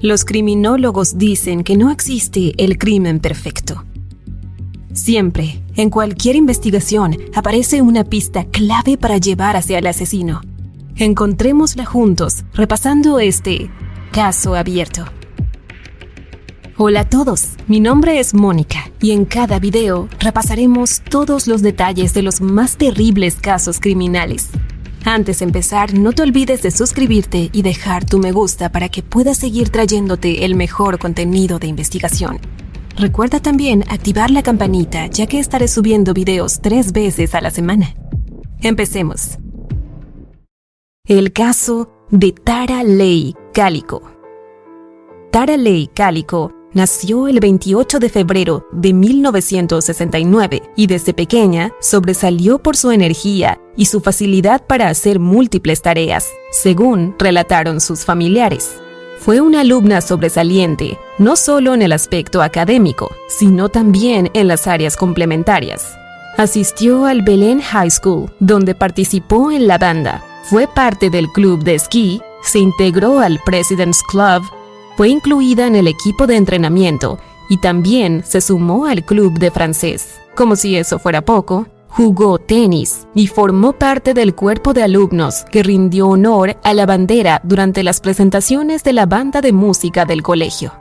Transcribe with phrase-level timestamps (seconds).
[0.00, 3.84] Los criminólogos dicen que no existe el crimen perfecto.
[4.92, 10.40] Siempre, en cualquier investigación, aparece una pista clave para llevar hacia el asesino.
[10.94, 13.70] Encontrémosla juntos, repasando este
[14.12, 15.04] caso abierto.
[16.76, 22.14] Hola a todos, mi nombre es Mónica y en cada video repasaremos todos los detalles
[22.14, 24.50] de los más terribles casos criminales.
[25.04, 29.02] Antes de empezar, no te olvides de suscribirte y dejar tu me gusta para que
[29.02, 32.40] puedas seguir trayéndote el mejor contenido de investigación.
[32.96, 37.94] Recuerda también activar la campanita ya que estaré subiendo videos tres veces a la semana.
[38.60, 39.38] Empecemos.
[41.04, 44.02] El caso de Tara Leigh Cálico.
[45.30, 52.76] Tara Leigh Cálico nació el 28 de febrero de 1969 y desde pequeña sobresalió por
[52.76, 58.76] su energía y su facilidad para hacer múltiples tareas, según relataron sus familiares.
[59.18, 64.96] Fue una alumna sobresaliente, no solo en el aspecto académico, sino también en las áreas
[64.96, 65.94] complementarias.
[66.36, 71.74] Asistió al Belen High School, donde participó en la banda, fue parte del club de
[71.74, 74.42] esquí, se integró al President's Club
[74.98, 80.18] fue incluida en el equipo de entrenamiento y también se sumó al club de francés.
[80.34, 85.62] Como si eso fuera poco, jugó tenis y formó parte del cuerpo de alumnos que
[85.62, 90.72] rindió honor a la bandera durante las presentaciones de la banda de música del colegio.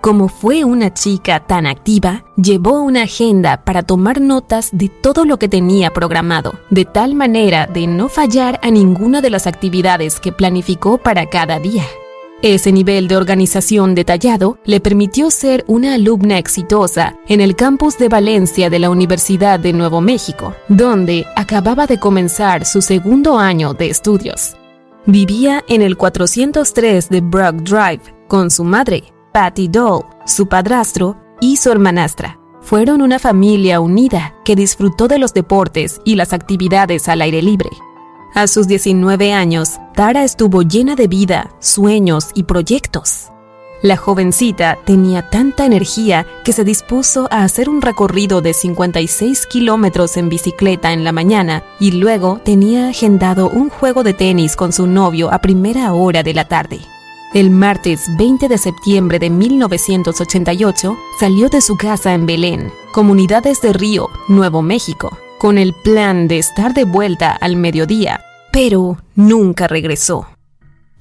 [0.00, 5.38] Como fue una chica tan activa, llevó una agenda para tomar notas de todo lo
[5.38, 10.32] que tenía programado, de tal manera de no fallar a ninguna de las actividades que
[10.32, 11.84] planificó para cada día.
[12.42, 18.08] Ese nivel de organización detallado le permitió ser una alumna exitosa en el campus de
[18.08, 23.90] Valencia de la Universidad de Nuevo México, donde acababa de comenzar su segundo año de
[23.90, 24.56] estudios.
[25.04, 31.58] Vivía en el 403 de Brock Drive con su madre, Patty Doll, su padrastro y
[31.58, 32.40] su hermanastra.
[32.62, 37.68] Fueron una familia unida que disfrutó de los deportes y las actividades al aire libre.
[38.34, 43.30] A sus 19 años, Tara estuvo llena de vida, sueños y proyectos.
[43.82, 50.16] La jovencita tenía tanta energía que se dispuso a hacer un recorrido de 56 kilómetros
[50.16, 54.86] en bicicleta en la mañana y luego tenía agendado un juego de tenis con su
[54.86, 56.80] novio a primera hora de la tarde.
[57.34, 63.72] El martes 20 de septiembre de 1988 salió de su casa en Belén, Comunidades de
[63.72, 68.20] Río, Nuevo México, con el plan de estar de vuelta al mediodía,
[68.52, 70.26] pero nunca regresó.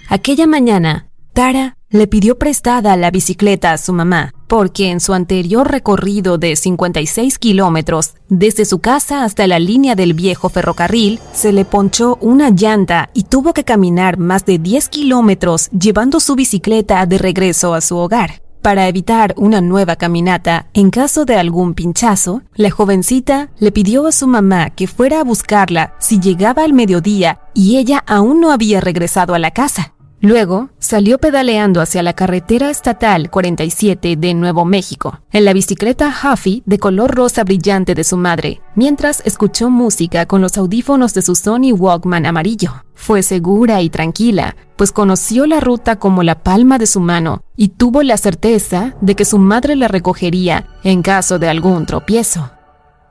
[0.08, 5.70] Aquella mañana, Tara le pidió prestada la bicicleta a su mamá, porque en su anterior
[5.70, 11.66] recorrido de 56 kilómetros, desde su casa hasta la línea del viejo ferrocarril, se le
[11.66, 17.18] ponchó una llanta y tuvo que caminar más de 10 kilómetros llevando su bicicleta de
[17.18, 18.42] regreso a su hogar.
[18.62, 24.12] Para evitar una nueva caminata en caso de algún pinchazo, la jovencita le pidió a
[24.12, 28.81] su mamá que fuera a buscarla si llegaba al mediodía y ella aún no había
[28.81, 29.94] regresado a la casa.
[30.22, 36.62] Luego salió pedaleando hacia la carretera estatal 47 de Nuevo México, en la bicicleta Huffy
[36.66, 41.36] de color rosa brillante de su madre, mientras escuchó música con los audífonos de su
[41.36, 42.83] Sony Walkman amarillo.
[42.95, 47.69] Fue segura y tranquila, pues conoció la ruta como la palma de su mano y
[47.69, 52.51] tuvo la certeza de que su madre la recogería en caso de algún tropiezo.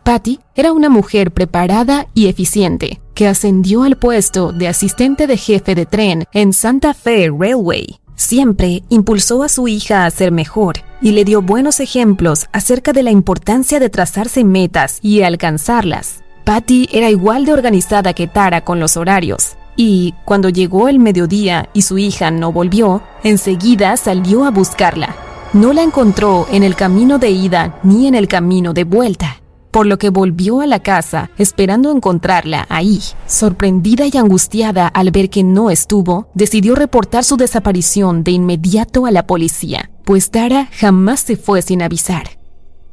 [0.08, 5.74] Patty era una mujer preparada y eficiente, que ascendió al puesto de asistente de jefe
[5.74, 8.00] de tren en Santa Fe Railway.
[8.14, 13.02] Siempre impulsó a su hija a ser mejor y le dio buenos ejemplos acerca de
[13.02, 16.22] la importancia de trazarse metas y alcanzarlas.
[16.44, 19.58] Patty era igual de organizada que Tara con los horarios.
[19.76, 25.14] y cuando llegó el mediodía y su hija no volvió, enseguida salió a buscarla.
[25.52, 29.37] No la encontró en el camino de ida ni en el camino de vuelta,
[29.70, 33.00] por lo que volvió a la casa esperando encontrarla ahí.
[33.26, 39.10] Sorprendida y angustiada al ver que no estuvo, decidió reportar su desaparición de inmediato a
[39.10, 42.38] la policía, pues Tara jamás se fue sin avisar.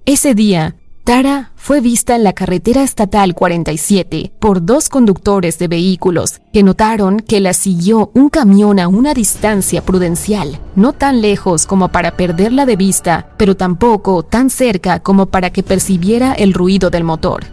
[0.06, 0.76] Ese día,
[1.06, 7.20] Tara fue vista en la carretera estatal 47 por dos conductores de vehículos que notaron
[7.20, 12.66] que la siguió un camión a una distancia prudencial, no tan lejos como para perderla
[12.66, 17.44] de vista, pero tampoco tan cerca como para que percibiera el ruido del motor.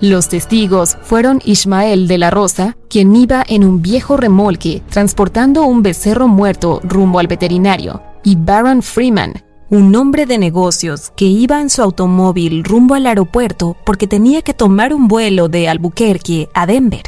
[0.00, 5.82] Los testigos fueron Ismael de la Rosa, quien iba en un viejo remolque transportando un
[5.82, 11.70] becerro muerto rumbo al veterinario, y Baron Freeman, un hombre de negocios que iba en
[11.70, 17.02] su automóvil rumbo al aeropuerto porque tenía que tomar un vuelo de Albuquerque a Denver.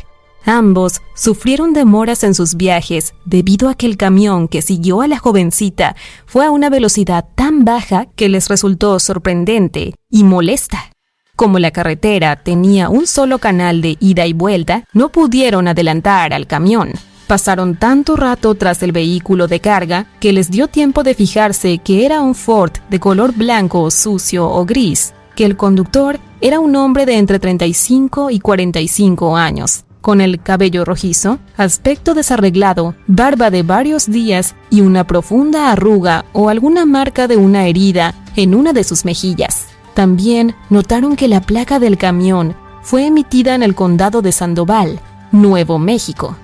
[0.45, 5.19] Ambos sufrieron demoras en sus viajes debido a que el camión que siguió a la
[5.19, 5.95] jovencita
[6.27, 10.91] fue a una velocidad tan baja que les resultó sorprendente y molesta.
[11.37, 16.49] Como la carretera tenía un solo canal de ida y vuelta, no pudieron adelantar al
[16.49, 16.93] camión,
[17.29, 22.07] Pasaron tanto rato tras el vehículo de carga que les dio tiempo de fijarse que
[22.07, 27.05] era un Ford de color blanco, sucio o gris, que el conductor era un hombre
[27.05, 34.07] de entre 35 y 45 años, con el cabello rojizo, aspecto desarreglado, barba de varios
[34.11, 39.05] días y una profunda arruga o alguna marca de una herida en una de sus
[39.05, 39.67] mejillas.
[39.93, 44.99] También notaron que la placa del camión fue emitida en el condado de Sandoval,
[45.31, 46.39] Nuevo México,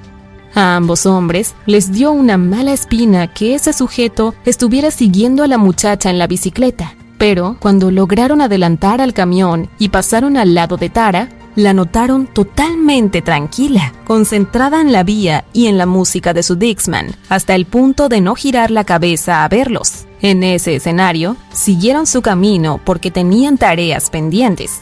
[0.55, 5.59] a ambos hombres les dio una mala espina que ese sujeto estuviera siguiendo a la
[5.59, 10.91] muchacha en la bicicleta, pero cuando lograron adelantar al camión y pasaron al lado de
[10.91, 16.57] Tara, la notaron totalmente tranquila, concentrada en la vía y en la música de su
[16.57, 20.07] Dixman, hasta el punto de no girar la cabeza a verlos.
[20.21, 24.81] En ese escenario, siguieron su camino porque tenían tareas pendientes.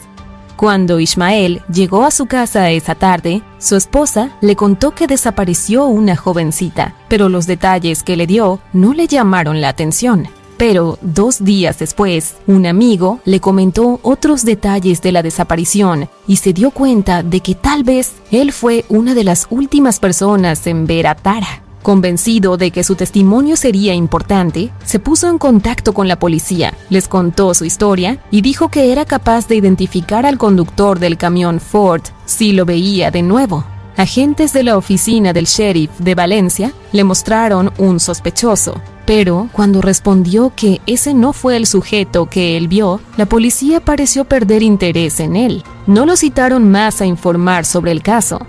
[0.63, 6.15] Cuando Ismael llegó a su casa esa tarde, su esposa le contó que desapareció una
[6.15, 10.29] jovencita, pero los detalles que le dio no le llamaron la atención.
[10.55, 16.53] Pero dos días después, un amigo le comentó otros detalles de la desaparición y se
[16.53, 21.07] dio cuenta de que tal vez él fue una de las últimas personas en ver
[21.07, 21.62] a Tara.
[21.83, 27.09] Convencido de que su testimonio sería importante, se puso en contacto con la policía, les
[27.09, 32.03] contó su historia y dijo que era capaz de identificar al conductor del camión Ford
[32.25, 33.65] si lo veía de nuevo.
[33.97, 40.53] Agentes de la oficina del sheriff de Valencia le mostraron un sospechoso, pero cuando respondió
[40.55, 45.35] que ese no fue el sujeto que él vio, la policía pareció perder interés en
[45.35, 45.63] él.
[45.85, 48.39] No lo citaron más a informar sobre el caso,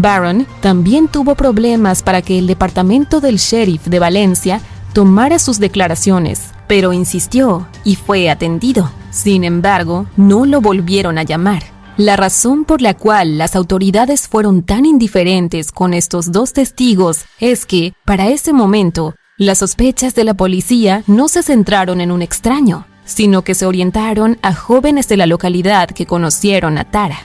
[0.00, 4.60] Baron también tuvo problemas para que el departamento del sheriff de Valencia
[4.92, 8.90] tomara sus declaraciones, pero insistió y fue atendido.
[9.10, 11.62] Sin embargo, no lo volvieron a llamar.
[11.96, 17.66] La razón por la cual las autoridades fueron tan indiferentes con estos dos testigos es
[17.66, 22.86] que, para ese momento, las sospechas de la policía no se centraron en un extraño,
[23.04, 27.18] sino que se orientaron a jóvenes de la localidad que conocieron a Tara.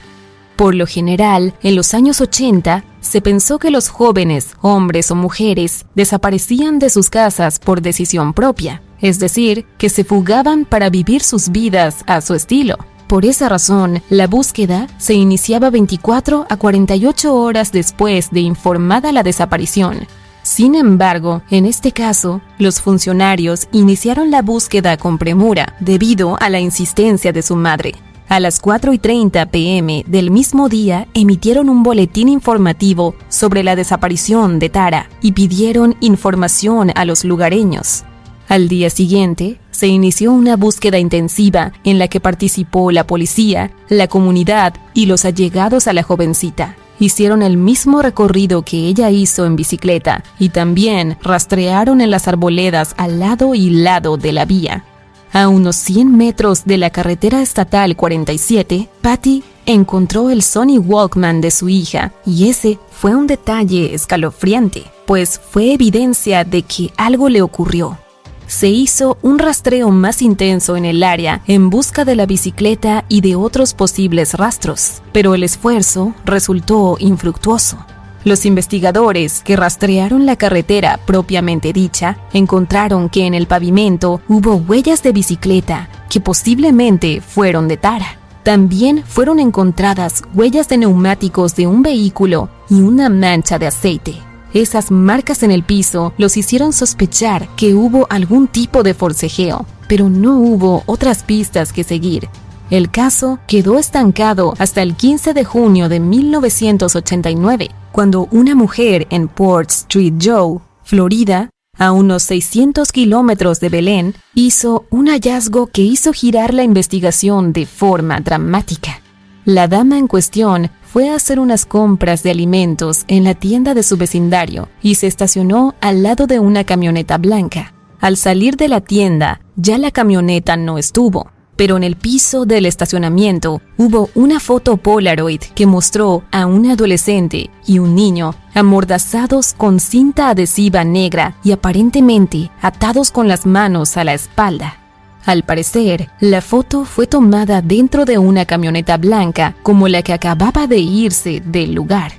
[0.63, 5.85] Por lo general, en los años 80, se pensó que los jóvenes, hombres o mujeres,
[5.93, 11.49] desaparecían de sus casas por decisión propia, es decir, que se fugaban para vivir sus
[11.49, 12.77] vidas a su estilo.
[13.07, 19.23] Por esa razón, la búsqueda se iniciaba 24 a 48 horas después de informada la
[19.23, 20.07] desaparición.
[20.43, 26.61] Sin embargo, en este caso, los funcionarios iniciaron la búsqueda con premura debido a la
[26.61, 27.95] insistencia de su madre,
[28.29, 33.75] a las 4 y 30 pm del mismo día emitieron un boletín informativo sobre la
[33.75, 38.03] desaparición de Tara y pidieron información a los lugareños.
[38.49, 44.07] Al día siguiente, se inició una búsqueda intensiva en la que participó la policía, la
[44.07, 46.75] comunidad y los allegados a la jovencita.
[46.99, 52.93] Hicieron el mismo recorrido que ella hizo en bicicleta y también rastrearon en las arboledas
[52.97, 54.85] al lado y lado de la vía.
[55.33, 61.49] A unos 100 metros de la carretera estatal 47, Patty encontró el Sony Walkman de
[61.49, 67.41] su hija y ese fue un detalle escalofriante, pues fue evidencia de que algo le
[67.41, 67.97] ocurrió.
[68.45, 73.21] Se hizo un rastreo más intenso en el área en busca de la bicicleta y
[73.21, 77.83] de otros posibles rastros, pero el esfuerzo resultó infructuoso.
[78.25, 85.03] Los investigadores que rastrearon la carretera propiamente dicha encontraron que en el pavimento hubo huellas
[85.03, 88.17] de bicicleta que posiblemente fueron de Tara.
[88.43, 94.15] También fueron encontradas huellas de neumáticos de un vehículo y una mancha de aceite.
[94.53, 100.09] Esas marcas en el piso los hicieron sospechar que hubo algún tipo de forcejeo, pero
[100.09, 102.29] no hubo otras pistas que seguir.
[102.69, 109.27] El caso quedó estancado hasta el 15 de junio de 1989, cuando una mujer en
[109.27, 116.11] Port Street Joe, Florida, a unos 600 kilómetros de Belén, hizo un hallazgo que hizo
[116.11, 118.99] girar la investigación de forma dramática.
[119.45, 123.83] La dama en cuestión fue a hacer unas compras de alimentos en la tienda de
[123.83, 127.75] su vecindario y se estacionó al lado de una camioneta blanca.
[127.99, 132.65] Al salir de la tienda, ya la camioneta no estuvo, pero en el piso del
[132.65, 139.79] estacionamiento hubo una foto Polaroid que mostró a un adolescente y un niño amordazados con
[139.79, 144.77] cinta adhesiva negra y aparentemente atados con las manos a la espalda.
[145.25, 150.67] Al parecer, la foto fue tomada dentro de una camioneta blanca como la que acababa
[150.67, 152.11] de irse del lugar.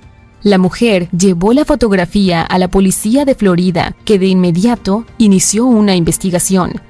[0.42, 5.96] La mujer llevó la fotografía a la policía de Florida, que de inmediato inició una
[5.96, 6.80] investigación.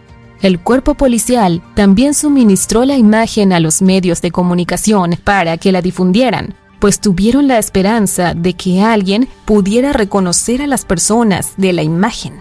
[0.44, 5.80] El cuerpo policial también suministró la imagen a los medios de comunicación para que la
[5.80, 11.82] difundieran, pues tuvieron la esperanza de que alguien pudiera reconocer a las personas de la
[11.82, 12.34] imagen.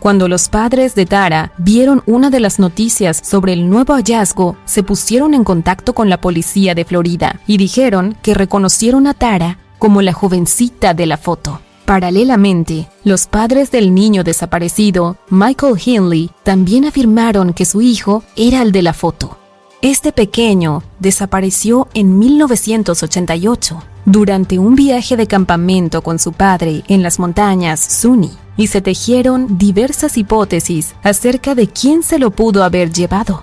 [0.00, 4.82] Cuando los padres de Tara vieron una de las noticias sobre el nuevo hallazgo, se
[4.82, 10.02] pusieron en contacto con la policía de Florida y dijeron que reconocieron a Tara como
[10.02, 11.60] la jovencita de la foto.
[11.84, 18.72] Paralelamente, los padres del niño desaparecido, Michael Hinley, también afirmaron que su hijo era el
[18.72, 19.36] de la foto.
[19.82, 27.18] Este pequeño desapareció en 1988 durante un viaje de campamento con su padre en las
[27.18, 33.42] montañas Sunni y se tejieron diversas hipótesis acerca de quién se lo pudo haber llevado.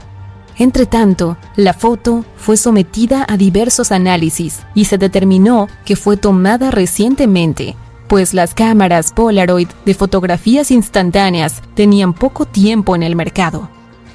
[0.57, 6.71] Entre tanto, la foto fue sometida a diversos análisis y se determinó que fue tomada
[6.71, 7.75] recientemente,
[8.11, 13.69] pues las cámaras Polaroid de fotografías instantáneas tenían poco tiempo en el mercado.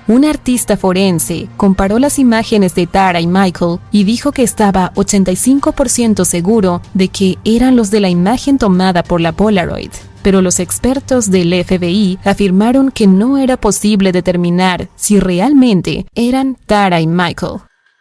[0.07, 6.27] Un artista forense comparó las imágenes de Tara y Michael y dijo que estaba 85%
[6.27, 11.31] seguro de que eran los de la imagen tomada por la Polaroid pero los expertos
[11.31, 17.61] del FBI afirmaron que no era posible determinar si realmente eran Tara y Michael.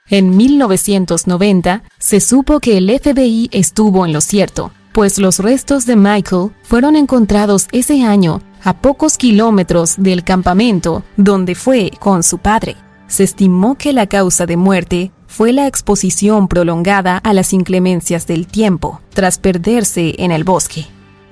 [0.10, 5.98] En 1990 se supo que el FBI estuvo en lo cierto, pues los restos de
[5.98, 12.78] Michael fueron encontrados ese año a pocos kilómetros del campamento donde fue con su padre.
[13.08, 18.48] Se estimó que la causa de muerte fue la exposición prolongada a las inclemencias del
[18.48, 20.86] tiempo, tras perderse en el bosque.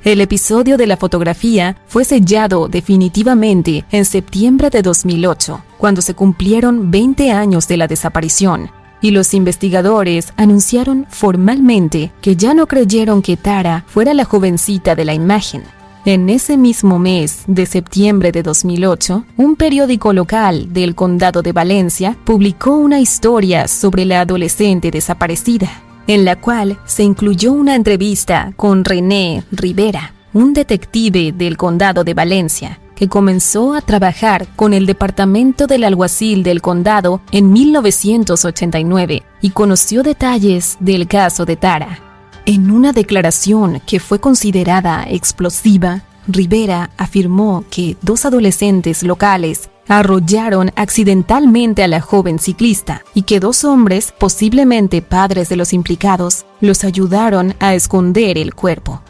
[0.03, 6.91] El episodio de la fotografía fue sellado definitivamente en septiembre de 2008, cuando se cumplieron
[6.91, 8.69] 20 años de la desaparición,
[9.03, 15.05] y los investigadores anunciaron formalmente que ya no creyeron que Tara fuera la jovencita de
[15.05, 15.61] la imagen.
[16.05, 22.17] En ese mismo mes de septiembre de 2008, un periódico local del condado de Valencia
[22.23, 25.69] publicó una historia sobre la adolescente desaparecida
[26.07, 32.13] en la cual se incluyó una entrevista con René Rivera, un detective del condado de
[32.13, 39.49] Valencia, que comenzó a trabajar con el departamento del alguacil del condado en 1989 y
[39.51, 41.99] conoció detalles del caso de Tara.
[42.45, 51.83] En una declaración que fue considerada explosiva, Rivera afirmó que dos adolescentes locales arrollaron accidentalmente
[51.83, 57.55] a la joven ciclista y que dos hombres, posiblemente padres de los implicados, los ayudaron
[57.59, 59.01] a esconder el cuerpo.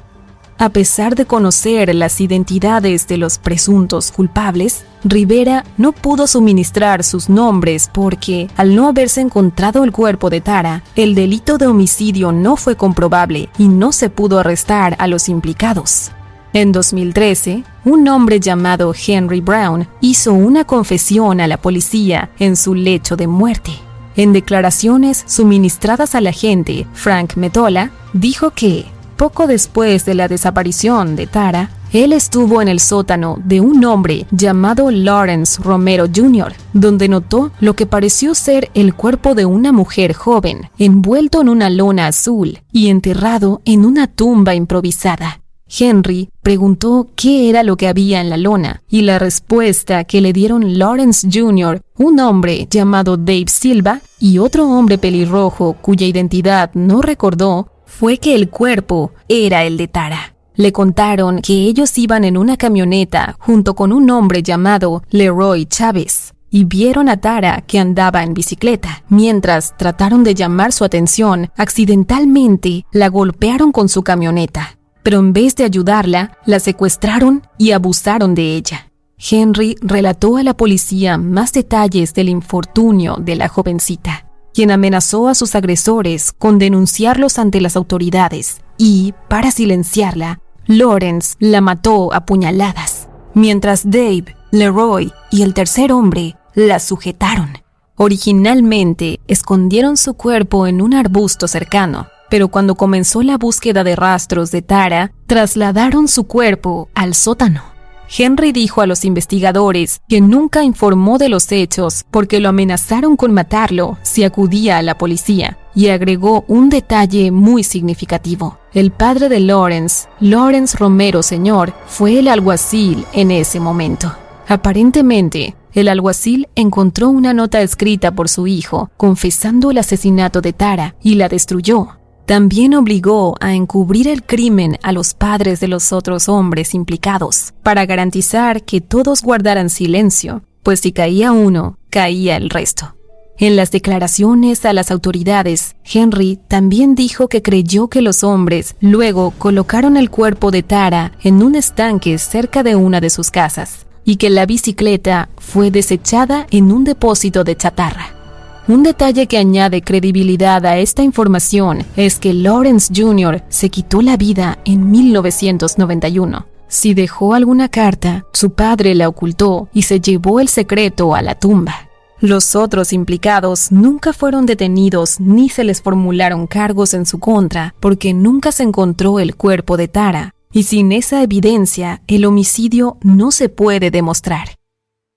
[0.57, 7.27] A pesar de conocer las identidades de los presuntos culpables, Rivera no pudo suministrar sus
[7.27, 12.55] nombres porque, al no haberse encontrado el cuerpo de Tara, el delito de homicidio no
[12.55, 16.11] fue comprobable y no se pudo arrestar a los implicados.
[16.53, 22.75] En 2013, un hombre llamado Henry Brown hizo una confesión a la policía en su
[22.75, 23.71] lecho de muerte.
[24.15, 31.27] En declaraciones suministradas al agente Frank Metola, dijo que, poco después de la desaparición de
[31.27, 37.51] Tara, él estuvo en el sótano de un hombre llamado Lawrence Romero Jr., donde notó
[37.59, 42.59] lo que pareció ser el cuerpo de una mujer joven, envuelto en una lona azul
[42.71, 45.43] y enterrado en una tumba improvisada.
[45.79, 50.33] Henry preguntó qué era lo que había en la lona y la respuesta que le
[50.33, 57.01] dieron Lawrence Jr., un hombre llamado Dave Silva y otro hombre pelirrojo cuya identidad no
[57.01, 60.35] recordó, fue que el cuerpo era el de Tara.
[60.55, 66.33] Le contaron que ellos iban en una camioneta junto con un hombre llamado Leroy Chávez
[66.51, 69.03] y vieron a Tara que andaba en bicicleta.
[69.09, 74.77] Mientras trataron de llamar su atención, accidentalmente la golpearon con su camioneta.
[75.01, 78.91] Pero en vez de ayudarla, la secuestraron y abusaron de ella.
[79.17, 84.22] Henry relató a la policía más detalles del infortunio de la jovencita,
[84.53, 91.61] quien amenazó a sus agresores con denunciarlos ante las autoridades y, para silenciarla, Lawrence la
[91.61, 97.57] mató a puñaladas, mientras Dave, Leroy y el tercer hombre la sujetaron.
[97.95, 104.51] Originalmente escondieron su cuerpo en un arbusto cercano, pero cuando comenzó la búsqueda de rastros
[104.51, 107.72] de Tara, trasladaron su cuerpo al sótano.
[108.15, 113.33] Henry dijo a los investigadores que nunca informó de los hechos porque lo amenazaron con
[113.33, 118.59] matarlo si acudía a la policía, y agregó un detalle muy significativo.
[118.73, 124.15] El padre de Lawrence, Lawrence Romero Señor, fue el alguacil en ese momento.
[124.47, 130.95] Aparentemente, el alguacil encontró una nota escrita por su hijo confesando el asesinato de Tara
[131.01, 131.97] y la destruyó.
[132.33, 137.85] También obligó a encubrir el crimen a los padres de los otros hombres implicados, para
[137.85, 142.95] garantizar que todos guardaran silencio, pues si caía uno, caía el resto.
[143.37, 149.29] En las declaraciones a las autoridades, Henry también dijo que creyó que los hombres luego
[149.37, 154.15] colocaron el cuerpo de Tara en un estanque cerca de una de sus casas y
[154.15, 158.22] que la bicicleta fue desechada en un depósito de chatarra.
[158.65, 163.43] Un detalle que añade credibilidad a esta información es que Lawrence Jr.
[163.49, 166.45] se quitó la vida en 1991.
[166.69, 171.35] Si dejó alguna carta, su padre la ocultó y se llevó el secreto a la
[171.35, 171.89] tumba.
[172.21, 178.13] Los otros implicados nunca fueron detenidos ni se les formularon cargos en su contra porque
[178.13, 183.49] nunca se encontró el cuerpo de Tara, y sin esa evidencia el homicidio no se
[183.49, 184.55] puede demostrar.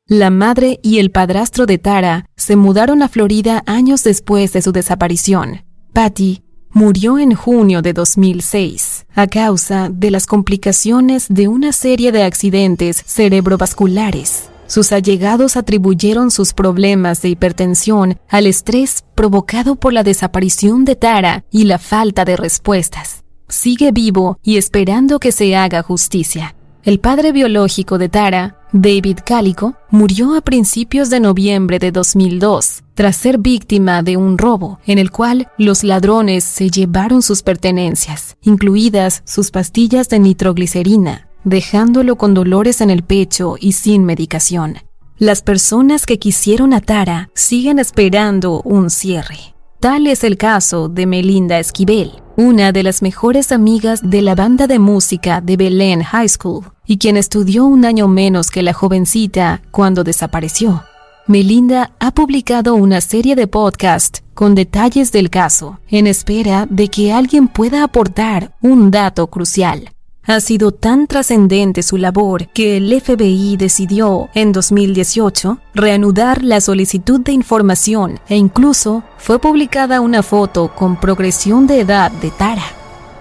[0.09, 4.71] La madre y el padrastro de Tara se mudaron a Florida años después de su
[4.71, 5.65] desaparición.
[5.93, 12.23] Patty murió en junio de 2006 a causa de las complicaciones de una serie de
[12.23, 14.49] accidentes cerebrovasculares.
[14.69, 21.45] Sus allegados atribuyeron sus problemas de hipertensión al estrés provocado por la desaparición de Tara
[21.51, 23.25] y la falta de respuestas.
[23.49, 26.55] Sigue vivo y esperando que se haga justicia.
[26.85, 33.17] El padre biológico de Tara, David Calico, murió a principios de noviembre de 2002 tras
[33.17, 39.23] ser víctima de un robo en el cual los ladrones se llevaron sus pertenencias, incluidas
[39.25, 44.79] sus pastillas de nitroglicerina, dejándolo con dolores en el pecho y sin medicación.
[45.19, 49.55] Las personas que quisieron a Tara siguen esperando un cierre.
[49.79, 54.67] Tal es el caso de Melinda Esquivel, una de las mejores amigas de la banda
[54.67, 59.63] de música de Belen High School y quien estudió un año menos que la jovencita
[59.71, 60.85] cuando desapareció.
[61.27, 67.13] Melinda ha publicado una serie de podcasts con detalles del caso, en espera de que
[67.13, 69.91] alguien pueda aportar un dato crucial.
[70.29, 77.21] Ha sido tan trascendente su labor que el FBI decidió, en 2018, reanudar la solicitud
[77.21, 82.65] de información e incluso fue publicada una foto con progresión de edad de Tara.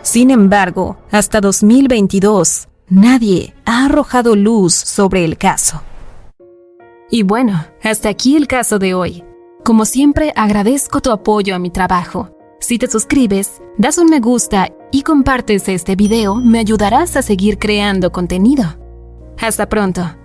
[0.01, 5.81] Sin embargo, hasta 2022, nadie ha arrojado luz sobre el caso.
[7.09, 9.23] Y bueno, hasta aquí el caso de hoy.
[9.63, 12.29] Como siempre, agradezco tu apoyo a mi trabajo.
[12.59, 17.59] Si te suscribes, das un me gusta y compartes este video, me ayudarás a seguir
[17.59, 18.63] creando contenido.
[19.39, 20.24] Hasta pronto.